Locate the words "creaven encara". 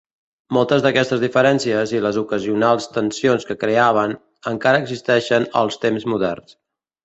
3.67-4.83